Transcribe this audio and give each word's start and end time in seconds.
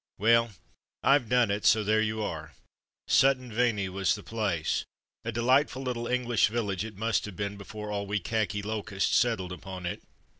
Well, 0.17 0.49
IVe 1.03 1.29
done 1.29 1.51
it, 1.51 1.63
so 1.63 1.83
there 1.83 2.01
you 2.01 2.23
are. 2.23 2.55
Sutton 3.07 3.53
Veney 3.53 3.87
was 3.87 4.15
the 4.15 4.23
place; 4.23 4.83
a 5.23 5.31
delightful 5.31 5.83
little 5.83 6.07
Eng 6.07 6.25
lish 6.27 6.47
village 6.47 6.83
it 6.83 6.97
must 6.97 7.25
have 7.25 7.35
been 7.35 7.55
before 7.55 7.91
all 7.91 8.07
we 8.07 8.19
khaki 8.19 8.63
locusts 8.63 9.15
settled 9.15 9.51
upon 9.51 9.85
it. 9.85 10.01